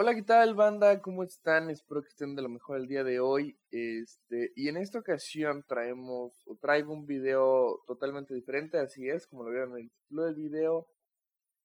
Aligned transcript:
Hola, 0.00 0.14
¿qué 0.14 0.22
tal, 0.22 0.54
banda? 0.54 1.02
¿Cómo 1.02 1.24
están? 1.24 1.70
Espero 1.70 2.02
que 2.02 2.08
estén 2.10 2.36
de 2.36 2.42
lo 2.42 2.48
mejor 2.48 2.76
el 2.76 2.86
día 2.86 3.02
de 3.02 3.18
hoy. 3.18 3.58
Este, 3.72 4.52
y 4.54 4.68
en 4.68 4.76
esta 4.76 5.00
ocasión 5.00 5.64
traemos, 5.66 6.40
o 6.46 6.54
traigo 6.54 6.92
un 6.92 7.04
video 7.04 7.82
totalmente 7.84 8.32
diferente, 8.32 8.78
así 8.78 9.08
es, 9.08 9.26
como 9.26 9.42
lo 9.42 9.50
vieron 9.50 9.72
en 9.72 9.86
el 9.86 9.90
título 9.90 10.24
del 10.26 10.34
video. 10.36 10.86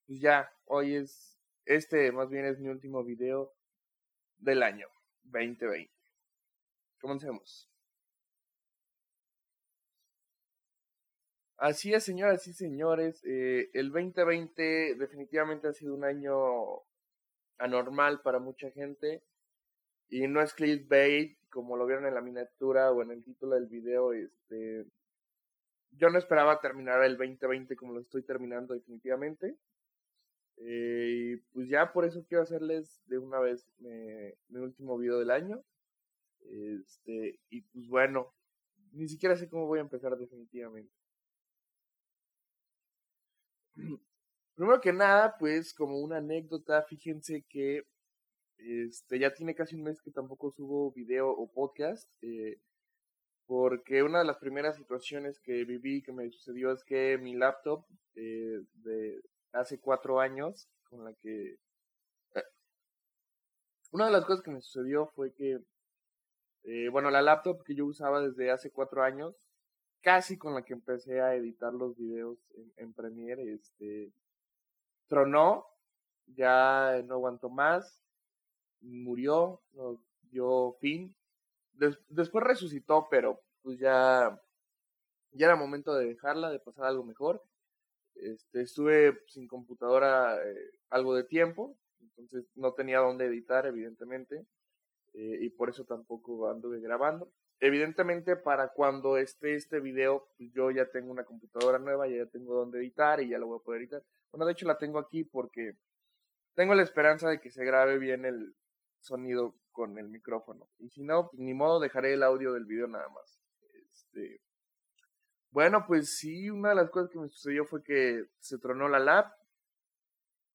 Pues 0.08 0.20
ya, 0.20 0.52
hoy 0.66 0.96
es, 0.96 1.38
este 1.66 2.12
más 2.12 2.32
bien 2.32 2.46
es 2.46 2.60
mi 2.60 2.70
último 2.70 3.04
video 3.04 3.54
del 4.39 4.63
año 4.63 4.88
2020. 5.25 5.93
Comencemos. 7.02 7.70
Así 11.57 11.93
es, 11.93 12.04
señoras 12.04 12.47
y 12.47 12.54
señores, 12.54 13.23
eh, 13.25 13.70
el 13.75 13.91
2020 13.91 14.95
definitivamente 14.95 15.68
ha 15.68 15.73
sido 15.73 15.93
un 15.93 16.04
año 16.04 16.81
anormal 17.58 18.22
para 18.22 18.40
mucha 18.40 18.72
gente. 18.72 19.24
Y 20.10 20.28
no 20.28 20.42
es 20.42 20.54
clickbait, 20.54 21.38
como 21.50 21.78
lo 21.78 21.86
vieron 21.86 22.06
en 22.06 22.16
la 22.16 22.21
miniatura 22.21 22.92
o 22.92 23.02
en 23.02 23.11
el 23.11 23.24
título 23.24 23.56
del 23.56 23.68
video. 23.68 24.14
Este, 24.14 24.86
yo 25.92 26.10
no 26.10 26.18
esperaba 26.18 26.60
terminar 26.60 27.04
el 27.04 27.18
2020 27.18 27.75
como 27.75 27.94
lo 27.94 28.02
estoy 28.02 28.24
terminando 28.24 28.74
definitivamente. 28.74 29.58
Eh, 30.58 31.34
y 31.34 31.38
pues 31.54 31.68
ya 31.68 31.92
por 31.92 32.06
eso 32.06 32.25
quiero 32.28 32.44
hacerles 32.44 33.02
de 33.08 33.17
una 33.17 33.39
vez 33.39 33.67
mi 33.80 34.59
último 34.59 34.97
video 34.97 35.20
del 35.20 35.31
año. 35.31 35.64
Este, 36.42 37.39
y 37.50 37.61
pues 37.61 37.88
bueno, 37.88 38.33
ni 38.92 39.08
siquiera 39.08 39.36
sé 39.36 39.50
cómo 39.50 39.67
voy 39.67 39.80
a 39.80 39.83
empezar 39.83 40.16
definitivamente. 40.17 40.94
Primero 44.56 44.81
que 44.81 44.94
nada, 44.94 45.36
pues 45.39 45.73
como 45.73 46.00
una 46.00 46.17
anécdota, 46.17 46.84
fíjense 46.84 47.44
que 47.50 47.84
este, 48.58 49.20
ya 49.20 49.34
tiene 49.34 49.56
casi 49.56 49.75
un 49.75 49.84
mes 49.84 50.02
que 50.02 50.11
tampoco 50.11 50.52
subo 50.52 50.92
video 50.92 51.30
o 51.30 51.52
podcast, 51.52 52.09
eh, 52.22 52.59
porque 53.47 54.03
una 54.03 54.19
de 54.19 54.25
las 54.25 54.38
primeras 54.38 54.77
situaciones 54.77 55.39
que 55.39 55.66
viví, 55.66 56.03
que 56.03 56.14
me 56.14 56.30
sucedió, 56.30 56.72
es 56.72 56.83
que 56.83 57.17
mi 57.17 57.36
laptop 57.36 57.86
eh, 58.16 58.61
de 58.73 59.22
hace 59.53 59.80
cuatro 59.80 60.19
años, 60.19 60.70
con 60.83 61.03
la 61.03 61.14
que... 61.16 61.58
Eh, 62.36 62.44
una 63.92 64.05
de 64.05 64.11
las 64.11 64.25
cosas 64.25 64.44
que 64.44 64.52
me 64.52 64.61
sucedió 64.61 65.08
fue 65.16 65.33
que, 65.33 65.59
bueno, 66.92 67.11
la 67.11 67.22
laptop 67.22 67.64
que 67.64 67.75
yo 67.75 67.86
usaba 67.86 68.22
desde 68.22 68.52
hace 68.52 68.72
cuatro 68.72 69.03
años, 69.03 69.36
casi 70.02 70.38
con 70.38 70.53
la 70.53 70.64
que 70.64 70.73
empecé 70.73 71.22
a 71.22 71.36
editar 71.36 71.73
los 71.73 71.95
videos 71.97 72.39
en 72.77 72.94
Premiere, 72.94 73.53
este 73.53 74.14
tronó, 75.07 75.65
ya 76.27 77.01
no 77.05 77.15
aguantó 77.15 77.49
más, 77.49 78.01
murió, 78.81 79.61
dio 80.29 80.73
fin. 80.79 81.15
después 82.09 82.43
resucitó, 82.43 83.07
pero 83.09 83.41
pues 83.61 83.79
ya, 83.79 84.39
ya 85.31 85.45
era 85.45 85.55
momento 85.55 85.93
de 85.95 86.07
dejarla, 86.07 86.51
de 86.51 86.59
pasar 86.59 86.85
algo 86.85 87.03
mejor. 87.03 87.43
Este, 88.15 88.61
estuve 88.61 89.19
sin 89.27 89.47
computadora 89.47 90.37
eh, 90.37 90.71
algo 90.89 91.15
de 91.15 91.23
tiempo, 91.23 91.75
entonces 91.99 92.45
no 92.55 92.73
tenía 92.73 92.99
dónde 92.99 93.25
editar, 93.25 93.65
evidentemente, 93.65 94.45
eh, 95.14 95.38
y 95.42 95.50
por 95.50 95.69
eso 95.69 95.86
tampoco 95.86 96.50
anduve 96.50 96.80
grabando. 96.80 97.31
Evidentemente, 97.59 98.36
para 98.36 98.73
cuando 98.73 99.17
esté 99.17 99.55
este 99.55 99.80
video, 99.80 100.28
pues 100.38 100.52
yo 100.52 100.72
ya 100.72 100.89
tengo 100.92 101.11
una 101.11 101.23
computadora 101.23 101.80
nueva, 101.80 102.08
ya 102.08 102.25
tengo 102.25 102.55
dónde 102.55 102.80
editar 102.80 103.22
y 103.22 103.30
ya 103.30 103.38
lo 103.38 103.47
voy 103.47 103.59
a 103.59 103.64
poder 103.64 103.81
editar. 103.81 104.03
Bueno, 104.31 104.45
de 104.45 104.52
hecho 104.52 104.67
la 104.67 104.78
tengo 104.78 105.00
aquí 105.00 105.23
porque 105.23 105.78
tengo 106.55 106.75
la 106.75 106.83
esperanza 106.83 107.30
de 107.30 107.39
que 107.39 107.52
se 107.52 107.64
grabe 107.64 108.00
bien 108.00 108.25
el 108.25 108.55
sonido 109.00 109.55
con 109.72 109.97
el 109.97 110.09
micrófono. 110.09 110.67
Y 110.80 110.89
si 110.89 111.03
no, 111.03 111.30
pues 111.30 111.39
ni 111.39 111.53
modo, 111.53 111.80
dejaré 111.80 112.14
el 112.14 112.23
audio 112.23 112.53
del 112.53 112.66
video 112.66 112.88
nada 112.88 113.08
más. 113.09 113.39
Este, 113.92 114.42
bueno, 115.52 115.86
pues 115.88 116.17
sí, 116.17 116.49
una 116.49 116.70
de 116.70 116.76
las 116.76 116.89
cosas 116.89 117.11
que 117.11 117.20
me 117.20 117.30
sucedió 117.30 117.66
fue 117.66 117.83
que 117.83 118.26
se 118.39 118.58
tronó 118.58 118.89
la 118.89 118.99
lab. 118.99 119.32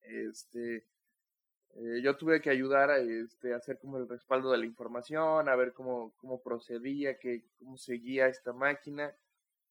Este, 0.02 0.86
eh, 1.74 2.00
yo 2.02 2.16
tuve 2.16 2.40
que 2.40 2.50
ayudar 2.50 2.90
a 2.90 2.98
este, 2.98 3.54
hacer 3.54 3.78
como 3.78 3.98
el 3.98 4.08
respaldo 4.08 4.50
de 4.50 4.58
la 4.58 4.66
información, 4.66 5.48
a 5.48 5.56
ver 5.56 5.72
cómo, 5.72 6.12
cómo 6.16 6.42
procedía, 6.42 7.18
que, 7.18 7.44
cómo 7.58 7.76
seguía 7.76 8.26
esta 8.26 8.52
máquina. 8.52 9.14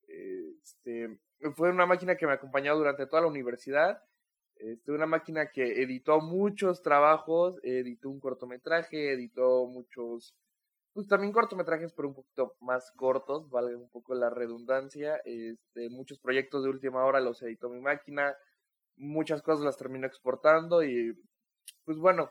Este, 0.07 1.19
fue 1.55 1.69
una 1.69 1.85
máquina 1.85 2.15
que 2.15 2.27
me 2.27 2.33
acompañó 2.33 2.75
durante 2.75 3.07
toda 3.07 3.23
la 3.23 3.27
universidad. 3.27 4.01
Este, 4.55 4.91
una 4.91 5.05
máquina 5.05 5.51
que 5.51 5.83
editó 5.83 6.19
muchos 6.21 6.81
trabajos, 6.81 7.59
editó 7.63 8.09
un 8.09 8.19
cortometraje, 8.19 9.13
editó 9.13 9.65
muchos, 9.67 10.33
pues 10.93 11.07
también 11.07 11.33
cortometrajes, 11.33 11.93
pero 11.93 12.07
un 12.07 12.15
poquito 12.15 12.55
más 12.61 12.91
cortos, 12.95 13.49
vale 13.49 13.75
un 13.75 13.89
poco 13.89 14.15
la 14.15 14.29
redundancia. 14.29 15.21
Este, 15.25 15.89
muchos 15.89 16.19
proyectos 16.19 16.63
de 16.63 16.69
última 16.69 17.05
hora 17.05 17.19
los 17.19 17.41
editó 17.43 17.69
mi 17.69 17.81
máquina, 17.81 18.35
muchas 18.95 19.41
cosas 19.41 19.65
las 19.65 19.77
terminó 19.77 20.07
exportando 20.07 20.83
y, 20.83 21.13
pues 21.87 21.99
bueno, 21.99 22.29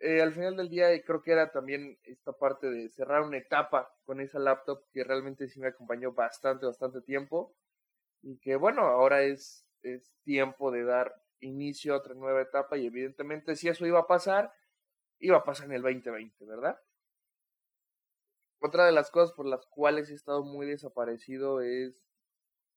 eh, 0.00 0.20
al 0.20 0.32
final 0.32 0.56
del 0.56 0.68
día 0.68 0.88
creo 1.04 1.22
que 1.22 1.30
era 1.30 1.52
también 1.52 2.00
esta 2.02 2.32
parte 2.32 2.68
de 2.68 2.88
cerrar 2.88 3.22
una 3.22 3.38
etapa 3.38 3.94
con 4.04 4.20
esa 4.20 4.40
laptop 4.40 4.82
que 4.92 5.04
realmente 5.04 5.46
sí 5.46 5.60
me 5.60 5.68
acompañó 5.68 6.10
bastante, 6.10 6.66
bastante 6.66 7.00
tiempo 7.00 7.54
y 8.22 8.38
que 8.40 8.56
bueno, 8.56 8.82
ahora 8.82 9.22
es, 9.22 9.64
es 9.82 10.12
tiempo 10.24 10.72
de 10.72 10.82
dar 10.82 11.14
inicio 11.38 11.94
a 11.94 11.98
otra 11.98 12.14
nueva 12.14 12.42
etapa 12.42 12.76
y 12.76 12.86
evidentemente 12.86 13.54
si 13.54 13.68
eso 13.68 13.86
iba 13.86 14.00
a 14.00 14.08
pasar, 14.08 14.52
iba 15.20 15.36
a 15.36 15.44
pasar 15.44 15.66
en 15.66 15.74
el 15.74 15.82
2020, 15.82 16.44
¿verdad? 16.44 16.76
Otra 18.58 18.84
de 18.84 18.92
las 18.92 19.12
cosas 19.12 19.32
por 19.32 19.46
las 19.46 19.64
cuales 19.66 20.10
he 20.10 20.14
estado 20.14 20.42
muy 20.42 20.66
desaparecido 20.66 21.60
es, 21.60 22.02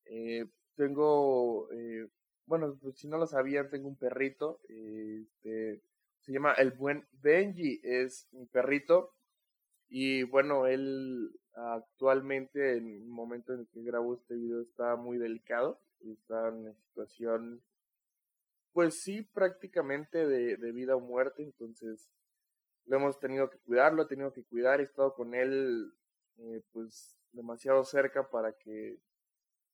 eh, 0.06 0.46
tengo, 0.76 1.68
eh, 1.72 2.08
bueno, 2.46 2.78
pues 2.80 3.00
si 3.00 3.08
no 3.08 3.18
lo 3.18 3.26
sabían, 3.26 3.72
tengo 3.72 3.88
un 3.88 3.98
perrito, 3.98 4.60
este, 4.70 5.82
se 6.26 6.34
llama 6.34 6.54
el 6.54 6.72
buen 6.72 7.08
Benji, 7.22 7.80
es 7.84 8.28
mi 8.32 8.48
perrito, 8.48 9.14
y 9.88 10.24
bueno, 10.24 10.66
él 10.66 11.40
actualmente 11.54 12.78
en 12.78 12.88
el 12.88 13.06
momento 13.06 13.54
en 13.54 13.62
el 13.62 13.68
que 13.68 13.84
grabo 13.84 14.16
este 14.16 14.36
video 14.36 14.62
está 14.62 14.96
muy 14.96 15.20
delicado, 15.20 15.80
está 16.02 16.48
en 16.48 16.56
una 16.56 16.74
situación, 16.74 17.62
pues 18.74 19.02
sí, 19.02 19.22
prácticamente 19.22 20.26
de, 20.26 20.72
vida 20.72 20.96
o 20.96 21.00
muerte, 21.00 21.44
entonces 21.44 22.10
lo 22.86 22.98
hemos 22.98 23.20
tenido 23.20 23.50
que 23.50 23.60
cuidar, 23.60 23.94
lo 23.94 24.04
he 24.04 24.08
tenido 24.08 24.34
que 24.34 24.44
cuidar, 24.44 24.82
he 24.82 24.86
estado 24.86 25.14
con 25.14 25.36
él 25.36 25.94
eh, 26.38 26.62
pues 26.72 27.16
demasiado 27.32 27.84
cerca 27.86 28.30
para 28.30 28.54
que 28.54 28.98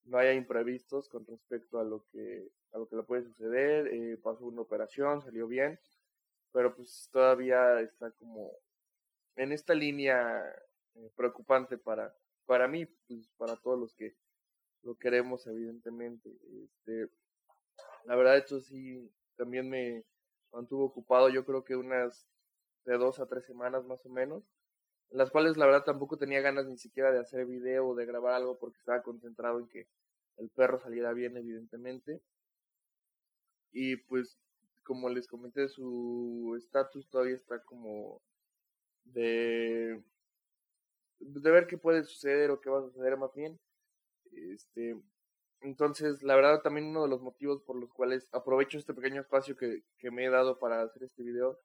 no 0.03 0.17
haya 0.17 0.33
imprevistos 0.33 1.07
con 1.07 1.25
respecto 1.25 1.79
a 1.79 1.83
lo 1.83 2.05
que 2.11 2.51
a 2.73 2.77
lo 2.77 2.87
que 2.87 2.95
le 2.95 3.03
puede 3.03 3.23
suceder, 3.23 3.87
eh, 3.87 4.17
pasó 4.17 4.45
una 4.45 4.61
operación, 4.61 5.21
salió 5.21 5.47
bien, 5.47 5.77
pero 6.51 6.75
pues 6.75 7.09
todavía 7.11 7.79
está 7.81 8.11
como 8.11 8.51
en 9.35 9.51
esta 9.51 9.73
línea 9.73 10.43
eh, 10.95 11.11
preocupante 11.15 11.77
para, 11.77 12.13
para 12.45 12.67
mí, 12.67 12.85
pues 13.07 13.29
para 13.37 13.55
todos 13.55 13.79
los 13.79 13.95
que 13.95 14.15
lo 14.83 14.95
queremos, 14.95 15.47
evidentemente. 15.47 16.29
Este, 16.63 17.09
la 18.05 18.15
verdad, 18.15 18.37
esto 18.37 18.59
sí 18.59 19.11
también 19.37 19.69
me 19.69 20.05
mantuvo 20.51 20.85
ocupado, 20.85 21.29
yo 21.29 21.45
creo 21.45 21.63
que 21.63 21.75
unas 21.75 22.27
de 22.85 22.97
dos 22.97 23.19
a 23.19 23.27
tres 23.27 23.45
semanas 23.45 23.85
más 23.85 24.05
o 24.05 24.09
menos, 24.09 24.43
en 25.11 25.17
las 25.17 25.29
cuales 25.29 25.57
la 25.57 25.65
verdad 25.65 25.83
tampoco 25.83 26.17
tenía 26.17 26.41
ganas 26.41 26.65
ni 26.65 26.77
siquiera 26.77 27.11
de 27.11 27.19
hacer 27.19 27.45
video 27.45 27.89
o 27.89 27.95
de 27.95 28.05
grabar 28.05 28.33
algo 28.33 28.57
porque 28.57 28.79
estaba 28.79 29.03
concentrado 29.03 29.59
en 29.59 29.67
que 29.67 29.87
el 30.37 30.49
perro 30.49 30.79
saliera 30.79 31.13
bien, 31.13 31.37
evidentemente. 31.37 32.21
Y 33.71 33.97
pues, 33.97 34.37
como 34.83 35.09
les 35.09 35.27
comenté, 35.27 35.67
su 35.67 36.55
estatus 36.57 37.09
todavía 37.09 37.35
está 37.35 37.61
como 37.63 38.21
de, 39.05 40.01
de 41.19 41.51
ver 41.51 41.67
qué 41.67 41.77
puede 41.77 42.03
suceder 42.03 42.51
o 42.51 42.59
qué 42.61 42.69
va 42.69 42.79
a 42.79 42.83
suceder 42.83 43.17
más 43.17 43.33
bien. 43.33 43.59
Este, 44.31 44.95
entonces, 45.61 46.23
la 46.23 46.35
verdad, 46.35 46.61
también 46.61 46.87
uno 46.87 47.03
de 47.03 47.09
los 47.09 47.21
motivos 47.21 47.61
por 47.63 47.75
los 47.75 47.93
cuales 47.93 48.27
aprovecho 48.31 48.77
este 48.77 48.93
pequeño 48.93 49.21
espacio 49.21 49.55
que, 49.55 49.83
que 49.97 50.11
me 50.11 50.25
he 50.25 50.29
dado 50.29 50.57
para 50.59 50.81
hacer 50.81 51.03
este 51.03 51.23
video 51.23 51.59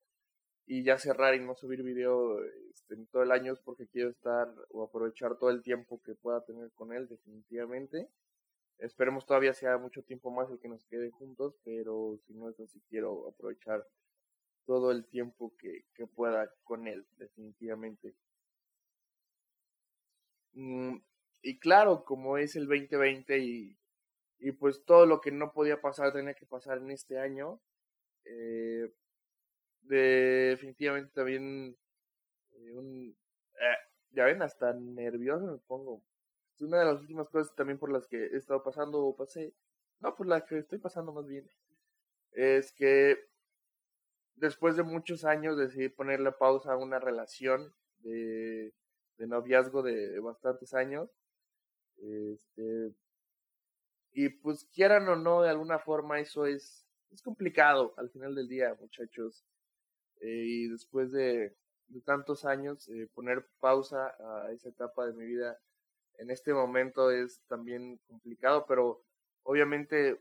y 0.67 0.83
ya 0.83 0.99
cerrar 0.99 1.35
y 1.35 1.41
no 1.41 1.55
subir 1.55 1.83
video 1.83 2.43
este, 2.71 2.97
todo 3.13 3.23
el 3.23 3.31
año 3.31 3.53
es 3.53 3.61
porque 3.61 3.87
quiero 3.87 4.11
estar 4.11 4.53
o 4.71 4.83
aprovechar 4.83 5.39
todo 5.39 5.51
el 5.51 5.63
tiempo 5.63 6.01
que 6.05 6.15
pueda 6.15 6.45
tener 6.45 6.71
con 6.73 6.93
él, 6.93 7.09
definitivamente. 7.09 8.09
Esperemos 8.79 9.27
todavía 9.27 9.55
sea 9.55 9.79
mucho 9.79 10.03
tiempo 10.03 10.31
más 10.31 10.51
el 10.51 10.59
que 10.59 10.69
nos 10.69 10.85
quede 10.87 11.11
juntos, 11.11 11.55
pero 11.65 12.19
si 12.27 12.35
no 12.35 12.51
es 12.51 12.61
así, 12.61 12.81
quiero 12.89 13.29
aprovechar 13.29 13.87
todo 14.67 14.91
el 14.91 15.07
tiempo 15.07 15.55
que, 15.59 15.85
que 15.95 16.07
pueda 16.07 16.53
con 16.65 16.87
él, 16.89 17.07
definitivamente. 17.17 18.15
Mm, 20.55 20.97
y 21.43 21.59
claro, 21.59 22.05
como 22.05 22.39
es 22.39 22.57
el 22.57 22.67
2020 22.67 23.39
y, 23.39 23.77
y 24.39 24.53
pues 24.53 24.85
todo 24.85 25.07
lo 25.07 25.21
que 25.21 25.31
no 25.31 25.53
podía 25.53 25.81
pasar 25.81 26.13
tenía 26.13 26.35
que 26.35 26.47
pasar 26.47 26.79
en 26.79 26.91
este 26.91 27.19
año, 27.19 27.61
eh, 28.25 28.93
definitivamente 29.83 31.13
también 31.15 31.77
eh, 32.53 32.73
un, 32.73 33.17
eh, 33.61 33.77
ya 34.13 34.25
ven, 34.25 34.43
hasta 34.43 34.73
nervioso 34.75 35.47
me 35.47 35.59
pongo. 35.59 36.03
Es 36.57 36.63
una 36.63 36.79
de 36.79 36.87
las 36.87 37.01
últimas 37.01 37.29
cosas 37.29 37.55
también 37.55 37.79
por 37.79 37.93
las 37.93 38.07
que 38.07 38.17
he 38.17 38.37
estado 38.37 38.63
pasando 38.63 39.05
o 39.05 39.15
pasé, 39.15 39.55
no, 40.01 40.15
por 40.17 40.27
las 40.27 40.43
que 40.45 40.57
estoy 40.57 40.79
pasando 40.79 41.13
más 41.13 41.27
bien, 41.27 41.47
es 42.33 42.73
que 42.73 43.29
después 44.37 44.75
de 44.77 44.83
muchos 44.83 45.27
años 45.27 45.59
decidí 45.59 45.91
ponerle 45.91 46.33
pausa 46.33 46.73
a 46.73 46.79
una 46.79 46.99
relación 46.99 47.75
de, 47.99 48.73
de 49.19 49.27
noviazgo 49.27 49.83
de, 49.83 50.19
bastantes 50.21 50.73
años. 50.73 51.11
Este, 51.99 52.95
y 54.13 54.31
pues 54.31 54.67
quieran 54.73 55.07
o 55.09 55.17
no, 55.17 55.43
de 55.43 55.51
alguna 55.51 55.79
forma 55.79 56.21
eso 56.21 56.47
es, 56.47 56.87
es 57.11 57.21
complicado 57.21 57.93
al 57.99 58.09
final 58.09 58.35
del 58.35 58.49
día, 58.49 58.75
muchachos. 58.81 59.45
Eh, 60.23 60.45
y 60.47 60.69
después 60.69 61.13
de, 61.13 61.55
de 61.89 62.01
tantos 62.01 62.47
años, 62.47 62.89
eh, 62.89 63.09
poner 63.15 63.47
pausa 63.61 64.15
a 64.19 64.53
esa 64.53 64.71
etapa 64.71 65.07
de 65.07 65.13
mi 65.13 65.27
vida 65.27 65.59
en 66.19 66.31
este 66.31 66.53
momento 66.55 67.11
es 67.11 67.41
también 67.49 67.99
complicado, 68.07 68.65
pero 68.67 69.03
obviamente 69.43 70.21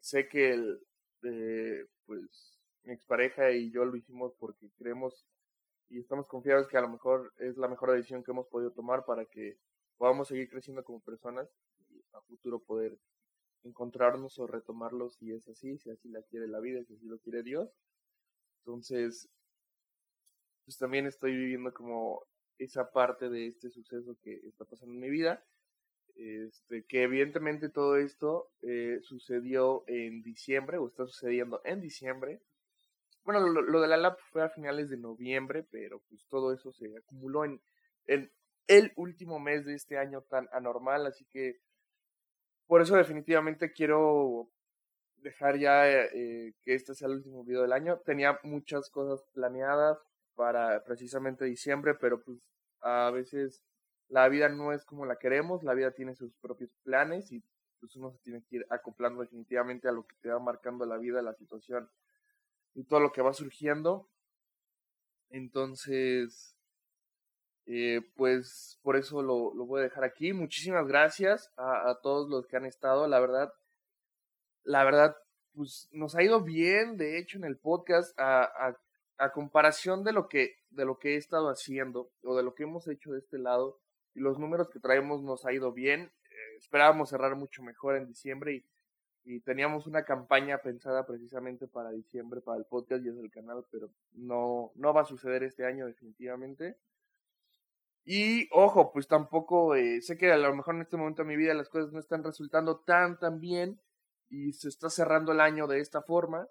sé 0.00 0.28
que 0.28 0.52
el, 0.52 0.80
eh, 1.22 1.86
pues 2.06 2.58
mi 2.84 2.92
expareja 2.92 3.50
y 3.50 3.70
yo 3.70 3.84
lo 3.84 3.96
hicimos 3.96 4.32
porque 4.38 4.70
creemos 4.78 5.26
y 5.88 5.98
estamos 5.98 6.26
confiados 6.26 6.68
que 6.68 6.76
a 6.76 6.82
lo 6.82 6.88
mejor 6.88 7.32
es 7.38 7.56
la 7.56 7.68
mejor 7.68 7.92
decisión 7.92 8.22
que 8.22 8.30
hemos 8.30 8.46
podido 8.46 8.70
tomar 8.70 9.04
para 9.04 9.26
que 9.26 9.58
podamos 9.98 10.28
seguir 10.28 10.48
creciendo 10.48 10.84
como 10.84 11.00
personas 11.00 11.48
y 11.90 12.02
a 12.12 12.20
futuro 12.22 12.60
poder 12.60 12.96
encontrarnos 13.64 14.38
o 14.38 14.46
retomarlos 14.46 15.16
si 15.16 15.32
es 15.32 15.46
así, 15.48 15.78
si 15.78 15.90
así 15.90 16.08
la 16.08 16.22
quiere 16.22 16.46
la 16.46 16.60
vida, 16.60 16.82
si 16.84 16.94
así 16.94 17.06
lo 17.06 17.18
quiere 17.18 17.42
Dios. 17.42 17.70
Entonces, 18.60 19.28
pues 20.64 20.78
también 20.78 21.06
estoy 21.06 21.36
viviendo 21.36 21.72
como 21.74 22.22
esa 22.60 22.90
parte 22.90 23.28
de 23.28 23.46
este 23.46 23.70
suceso 23.70 24.16
que 24.22 24.34
está 24.46 24.64
pasando 24.64 24.94
en 24.94 25.00
mi 25.00 25.10
vida. 25.10 25.42
Este, 26.16 26.84
que 26.84 27.02
evidentemente 27.02 27.70
todo 27.70 27.96
esto 27.96 28.50
eh, 28.62 28.98
sucedió 29.02 29.84
en 29.86 30.22
diciembre 30.22 30.76
o 30.76 30.86
está 30.88 31.06
sucediendo 31.06 31.62
en 31.64 31.80
diciembre. 31.80 32.40
Bueno, 33.24 33.40
lo, 33.40 33.80
de 33.80 33.88
la 33.88 33.96
LAP 33.96 34.18
fue 34.30 34.42
a 34.42 34.50
finales 34.50 34.90
de 34.90 34.98
noviembre, 34.98 35.64
pero 35.70 36.00
pues 36.08 36.26
todo 36.28 36.52
eso 36.52 36.72
se 36.72 36.94
acumuló 36.96 37.44
en, 37.44 37.60
en 38.06 38.30
el 38.66 38.92
último 38.96 39.38
mes 39.38 39.64
de 39.64 39.74
este 39.74 39.98
año 39.98 40.22
tan 40.22 40.48
anormal, 40.52 41.06
así 41.06 41.24
que 41.26 41.60
por 42.66 42.82
eso 42.82 42.96
definitivamente 42.96 43.72
quiero 43.72 44.48
dejar 45.16 45.58
ya 45.58 45.88
eh, 45.88 46.54
que 46.62 46.74
este 46.74 46.94
sea 46.94 47.08
el 47.08 47.14
último 47.14 47.44
video 47.44 47.62
del 47.62 47.72
año. 47.72 47.98
Tenía 48.04 48.38
muchas 48.42 48.90
cosas 48.90 49.24
planeadas 49.32 49.98
para 50.40 50.82
precisamente 50.84 51.44
diciembre, 51.44 51.94
pero 52.00 52.22
pues 52.22 52.38
a 52.80 53.10
veces 53.10 53.62
la 54.08 54.26
vida 54.30 54.48
no 54.48 54.72
es 54.72 54.86
como 54.86 55.04
la 55.04 55.16
queremos, 55.16 55.62
la 55.62 55.74
vida 55.74 55.90
tiene 55.90 56.14
sus 56.14 56.32
propios 56.36 56.70
planes 56.82 57.30
y 57.30 57.44
pues 57.78 57.94
uno 57.96 58.10
se 58.10 58.20
tiene 58.20 58.42
que 58.48 58.56
ir 58.56 58.66
acoplando 58.70 59.20
definitivamente 59.20 59.86
a 59.86 59.92
lo 59.92 60.06
que 60.06 60.16
te 60.22 60.30
va 60.30 60.38
marcando 60.38 60.86
la 60.86 60.96
vida, 60.96 61.20
la 61.20 61.34
situación 61.34 61.90
y 62.72 62.84
todo 62.84 63.00
lo 63.00 63.12
que 63.12 63.20
va 63.20 63.34
surgiendo. 63.34 64.08
Entonces, 65.28 66.56
eh, 67.66 68.00
pues 68.16 68.80
por 68.82 68.96
eso 68.96 69.20
lo, 69.20 69.52
voy 69.66 69.80
a 69.80 69.84
dejar 69.84 70.04
aquí. 70.04 70.32
Muchísimas 70.32 70.86
gracias 70.86 71.52
a, 71.58 71.98
todos 72.02 72.30
los 72.30 72.46
que 72.46 72.56
han 72.56 72.64
estado. 72.64 73.06
La 73.08 73.20
verdad, 73.20 73.52
la 74.62 74.84
verdad, 74.84 75.14
pues 75.52 75.86
nos 75.92 76.16
ha 76.16 76.22
ido 76.22 76.42
bien, 76.42 76.96
de 76.96 77.18
hecho, 77.18 77.36
en 77.36 77.44
el 77.44 77.58
podcast, 77.58 78.18
a, 78.18 78.74
a 79.20 79.32
comparación 79.32 80.02
de 80.02 80.12
lo 80.12 80.28
que 80.28 80.56
de 80.70 80.84
lo 80.84 80.98
que 80.98 81.14
he 81.14 81.16
estado 81.16 81.48
haciendo 81.50 82.10
o 82.24 82.36
de 82.36 82.42
lo 82.42 82.54
que 82.54 82.62
hemos 82.62 82.88
hecho 82.88 83.12
de 83.12 83.18
este 83.18 83.38
lado 83.38 83.78
y 84.14 84.20
los 84.20 84.38
números 84.38 84.70
que 84.70 84.80
traemos 84.80 85.22
nos 85.22 85.44
ha 85.44 85.52
ido 85.52 85.72
bien. 85.72 86.00
Eh, 86.02 86.56
esperábamos 86.58 87.10
cerrar 87.10 87.36
mucho 87.36 87.62
mejor 87.62 87.96
en 87.96 88.06
diciembre 88.06 88.64
y, 89.24 89.40
teníamos 89.44 89.86
una 89.86 90.04
campaña 90.04 90.58
pensada 90.58 91.06
precisamente 91.06 91.68
para 91.68 91.90
diciembre 91.90 92.40
para 92.40 92.58
el 92.58 92.64
podcast 92.64 93.04
y 93.04 93.10
es 93.10 93.16
el 93.16 93.30
canal, 93.30 93.64
pero 93.70 93.90
no, 94.12 94.72
no 94.74 94.92
va 94.92 95.02
a 95.02 95.04
suceder 95.04 95.44
este 95.44 95.64
año 95.64 95.86
definitivamente. 95.86 96.76
Y 98.04 98.48
ojo, 98.50 98.92
pues 98.92 99.06
tampoco 99.06 99.76
eh, 99.76 100.00
sé 100.00 100.16
que 100.16 100.32
a 100.32 100.38
lo 100.38 100.56
mejor 100.56 100.74
en 100.74 100.80
este 100.80 100.96
momento 100.96 101.22
de 101.22 101.28
mi 101.28 101.36
vida 101.36 101.54
las 101.54 101.68
cosas 101.68 101.92
no 101.92 102.00
están 102.00 102.24
resultando 102.24 102.80
tan 102.80 103.18
tan 103.18 103.40
bien 103.40 103.78
y 104.30 104.52
se 104.52 104.68
está 104.68 104.88
cerrando 104.88 105.32
el 105.32 105.40
año 105.40 105.66
de 105.66 105.80
esta 105.80 106.02
forma, 106.02 106.48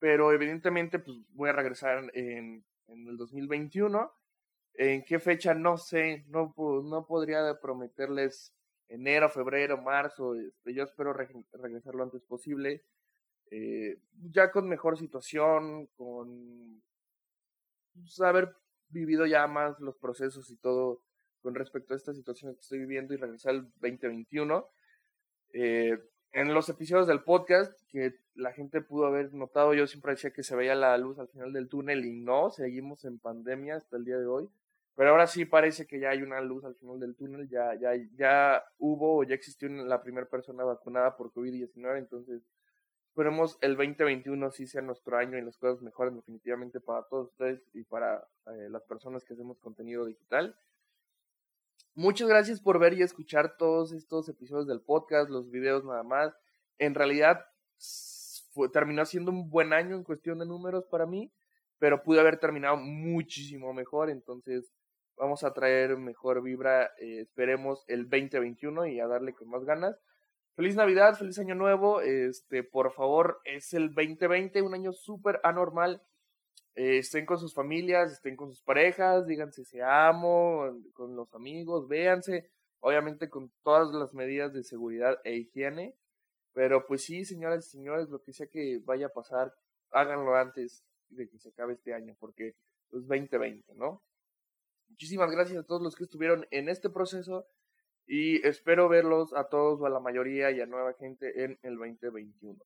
pero 0.00 0.32
evidentemente 0.32 0.98
pues 0.98 1.18
voy 1.34 1.50
a 1.50 1.52
regresar 1.52 2.10
en, 2.14 2.64
en 2.88 3.06
el 3.06 3.16
2021. 3.16 4.12
¿En 4.74 5.04
qué 5.04 5.20
fecha? 5.20 5.54
No 5.54 5.76
sé, 5.76 6.24
no, 6.28 6.54
no 6.56 7.06
podría 7.06 7.60
prometerles 7.60 8.54
enero, 8.88 9.28
febrero, 9.28 9.78
marzo. 9.80 10.34
Este, 10.34 10.74
yo 10.74 10.84
espero 10.84 11.12
regresar 11.12 11.94
lo 11.94 12.02
antes 12.02 12.22
posible. 12.22 12.82
Eh, 13.50 13.98
ya 14.32 14.50
con 14.50 14.68
mejor 14.68 14.98
situación, 14.98 15.86
con 15.96 16.82
pues, 17.94 18.20
haber 18.20 18.56
vivido 18.88 19.26
ya 19.26 19.46
más 19.46 19.78
los 19.80 19.96
procesos 19.96 20.50
y 20.50 20.56
todo 20.56 21.02
con 21.42 21.54
respecto 21.54 21.94
a 21.94 21.96
esta 21.96 22.14
situación 22.14 22.54
que 22.54 22.60
estoy 22.60 22.78
viviendo 22.80 23.12
y 23.12 23.18
regresar 23.18 23.50
al 23.50 23.70
2021. 23.80 24.66
Eh, 25.52 25.98
en 26.32 26.54
los 26.54 26.68
episodios 26.68 27.06
del 27.06 27.22
podcast 27.22 27.72
que 27.88 28.14
la 28.34 28.52
gente 28.52 28.80
pudo 28.80 29.06
haber 29.06 29.34
notado, 29.34 29.74
yo 29.74 29.86
siempre 29.86 30.12
decía 30.12 30.32
que 30.32 30.42
se 30.42 30.56
veía 30.56 30.74
la 30.74 30.96
luz 30.96 31.18
al 31.18 31.28
final 31.28 31.52
del 31.52 31.68
túnel 31.68 32.04
y 32.04 32.12
no, 32.12 32.50
seguimos 32.50 33.04
en 33.04 33.18
pandemia 33.18 33.76
hasta 33.76 33.96
el 33.96 34.04
día 34.04 34.18
de 34.18 34.26
hoy. 34.26 34.48
Pero 34.94 35.10
ahora 35.10 35.26
sí 35.26 35.44
parece 35.44 35.86
que 35.86 35.98
ya 35.98 36.10
hay 36.10 36.22
una 36.22 36.40
luz 36.40 36.64
al 36.64 36.74
final 36.74 37.00
del 37.00 37.16
túnel, 37.16 37.48
ya, 37.48 37.74
ya, 37.74 37.92
ya 38.16 38.62
hubo 38.78 39.18
o 39.18 39.24
ya 39.24 39.34
existió 39.34 39.68
la 39.68 40.02
primera 40.02 40.26
persona 40.28 40.62
vacunada 40.64 41.16
por 41.16 41.32
COVID-19, 41.32 41.98
entonces 41.98 42.42
esperemos 43.08 43.58
el 43.60 43.76
2021 43.76 44.50
sí 44.50 44.66
sea 44.66 44.82
nuestro 44.82 45.16
año 45.16 45.38
y 45.38 45.42
las 45.42 45.56
cosas 45.56 45.82
mejoren 45.82 46.16
definitivamente 46.16 46.80
para 46.80 47.02
todos 47.04 47.28
ustedes 47.28 47.62
y 47.72 47.82
para 47.82 48.26
eh, 48.46 48.68
las 48.70 48.82
personas 48.82 49.24
que 49.24 49.34
hacemos 49.34 49.58
contenido 49.58 50.04
digital. 50.04 50.54
Muchas 52.02 52.28
gracias 52.28 52.62
por 52.62 52.78
ver 52.78 52.94
y 52.94 53.02
escuchar 53.02 53.58
todos 53.58 53.92
estos 53.92 54.26
episodios 54.30 54.66
del 54.66 54.80
podcast, 54.80 55.28
los 55.28 55.50
videos 55.50 55.84
nada 55.84 56.02
más. 56.02 56.32
En 56.78 56.94
realidad 56.94 57.44
terminó 58.72 59.04
siendo 59.04 59.30
un 59.30 59.50
buen 59.50 59.74
año 59.74 59.96
en 59.96 60.02
cuestión 60.02 60.38
de 60.38 60.46
números 60.46 60.86
para 60.86 61.04
mí, 61.04 61.30
pero 61.78 62.02
pude 62.02 62.20
haber 62.20 62.38
terminado 62.38 62.78
muchísimo 62.78 63.74
mejor, 63.74 64.08
entonces 64.08 64.72
vamos 65.14 65.44
a 65.44 65.52
traer 65.52 65.98
mejor 65.98 66.42
vibra, 66.42 66.86
eh, 66.98 67.20
esperemos 67.20 67.84
el 67.86 68.08
2021 68.08 68.86
y 68.86 68.98
a 68.98 69.06
darle 69.06 69.34
con 69.34 69.50
más 69.50 69.66
ganas. 69.66 70.00
Feliz 70.56 70.76
Navidad, 70.76 71.18
feliz 71.18 71.38
Año 71.38 71.54
Nuevo, 71.54 72.00
este, 72.00 72.62
por 72.62 72.92
favor, 72.92 73.42
es 73.44 73.74
el 73.74 73.92
2020, 73.92 74.62
un 74.62 74.72
año 74.72 74.92
súper 74.94 75.38
anormal 75.44 76.02
eh, 76.80 76.96
estén 76.96 77.26
con 77.26 77.38
sus 77.38 77.52
familias, 77.52 78.10
estén 78.10 78.36
con 78.36 78.48
sus 78.48 78.62
parejas, 78.62 79.26
díganse 79.26 79.66
se 79.66 79.82
amo, 79.82 80.80
con 80.94 81.14
los 81.14 81.34
amigos, 81.34 81.86
véanse, 81.86 82.48
obviamente 82.78 83.28
con 83.28 83.52
todas 83.62 83.92
las 83.92 84.14
medidas 84.14 84.54
de 84.54 84.62
seguridad 84.62 85.20
e 85.24 85.36
higiene, 85.36 85.94
pero 86.54 86.86
pues 86.86 87.04
sí, 87.04 87.26
señoras 87.26 87.66
y 87.66 87.70
señores, 87.70 88.08
lo 88.08 88.22
que 88.22 88.32
sea 88.32 88.46
que 88.46 88.80
vaya 88.82 89.08
a 89.08 89.12
pasar, 89.12 89.52
háganlo 89.90 90.34
antes 90.36 90.82
de 91.10 91.28
que 91.28 91.38
se 91.38 91.50
acabe 91.50 91.74
este 91.74 91.92
año, 91.92 92.16
porque 92.18 92.48
es 92.92 93.06
2020, 93.06 93.74
¿no? 93.74 94.02
Muchísimas 94.88 95.30
gracias 95.30 95.58
a 95.58 95.66
todos 95.66 95.82
los 95.82 95.94
que 95.94 96.04
estuvieron 96.04 96.46
en 96.50 96.70
este 96.70 96.88
proceso 96.88 97.46
y 98.06 98.40
espero 98.46 98.88
verlos 98.88 99.34
a 99.34 99.50
todos 99.50 99.82
o 99.82 99.84
a 99.84 99.90
la 99.90 100.00
mayoría 100.00 100.50
y 100.50 100.62
a 100.62 100.66
nueva 100.66 100.94
gente 100.94 101.44
en 101.44 101.58
el 101.62 101.76
2021. 101.76 102.58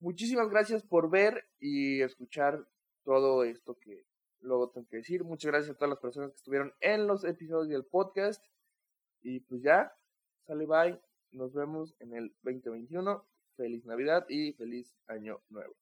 Muchísimas 0.00 0.48
gracias 0.48 0.82
por 0.84 1.10
ver 1.10 1.44
y 1.60 2.00
escuchar 2.00 2.66
todo 3.04 3.44
esto 3.44 3.76
que 3.78 4.04
luego 4.40 4.70
tengo 4.70 4.86
que 4.88 4.98
decir. 4.98 5.24
Muchas 5.24 5.50
gracias 5.50 5.74
a 5.74 5.78
todas 5.78 5.90
las 5.90 5.98
personas 5.98 6.30
que 6.30 6.36
estuvieron 6.36 6.72
en 6.80 7.06
los 7.06 7.24
episodios 7.24 7.68
del 7.68 7.84
podcast. 7.84 8.44
Y 9.22 9.40
pues 9.40 9.62
ya, 9.62 9.92
sale 10.46 10.66
bye. 10.66 11.00
Nos 11.30 11.52
vemos 11.52 11.94
en 12.00 12.14
el 12.14 12.34
2021. 12.42 13.24
Feliz 13.56 13.84
Navidad 13.84 14.26
y 14.28 14.52
feliz 14.54 14.94
Año 15.06 15.40
Nuevo. 15.48 15.81